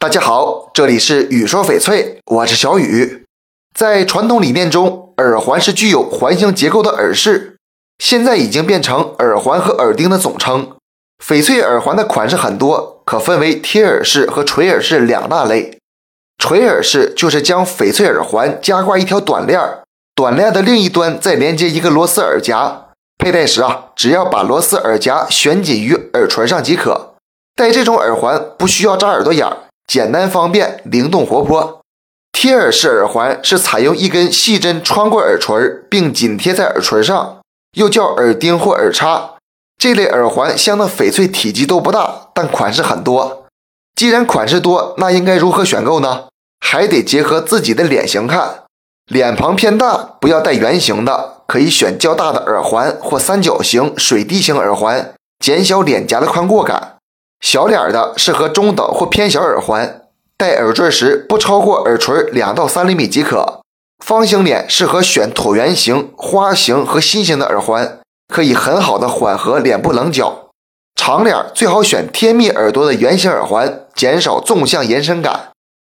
[0.00, 3.24] 大家好，这里是雨说翡翠，我是小雨。
[3.76, 7.56] 在传统理念中，耳环是具有环形结构的耳饰，
[7.98, 10.76] 现在已经变成耳环和耳钉的总称。
[11.20, 15.76] 翡翠耳环的款式很多，可分为贴耳式和垂耳式两大类。
[16.38, 19.60] 垂耳式就是将翡翠耳环加挂一条短链，
[20.14, 22.86] 短链的另一端再连接一个螺丝耳夹。
[23.18, 27.14] 佩戴时啊，只要把螺丝耳夹旋紧于耳垂上即可。
[27.56, 29.56] 戴这种耳环不需要扎耳朵眼儿。
[29.88, 31.80] 简单方便，灵动活泼。
[32.30, 35.56] 贴耳式耳环是采用一根细针穿过耳垂，
[35.88, 37.38] 并紧贴在耳垂上，
[37.72, 39.36] 又叫耳钉或耳插。
[39.78, 43.46] 这类耳环镶的翡翠体积都不大，但款式很多。
[43.96, 46.24] 既然款式多，那应该如何选购呢？
[46.60, 48.64] 还得结合自己的脸型看。
[49.06, 56.97] 脸庞偏大，不要戴圆形的，可以选较大的耳环或三角形、水滴形耳环，减小脸颊的宽阔感。
[57.40, 60.02] 小脸的适合中等或偏小耳环，
[60.36, 63.60] 戴耳坠时不超过耳垂两到三厘米即可。
[64.04, 68.00] 方形脸适合选椭圆形、花形和心形的耳环，
[68.32, 70.50] 可以很好的缓和脸部棱角。
[70.94, 75.50] 长脸最好选贴密耳朵的圆形耳环，减少纵向延伸感。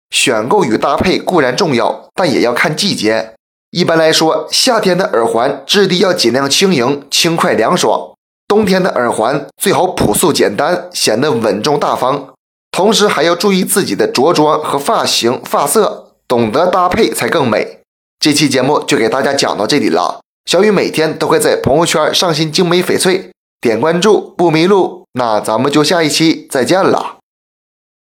[0.09, 3.33] 选购与搭配固然重要，但也要看季节。
[3.72, 8.11] 一般来说，夏天的耳环质地要尽量轻盈、轻快、凉爽。
[8.52, 12.33] 冬天的耳环最好朴素简单，显得稳重大方。
[12.69, 17.80] 同时还要注意自己的着装和发型、发色，懂得搭配才更美。
[18.19, 20.19] 这期节目就给大家讲到这里了。
[20.43, 25.05] 小雨每天都会在朋友圈上新精美翡翠，点关注不迷路。
[25.13, 27.20] 那咱们就下一期再见了。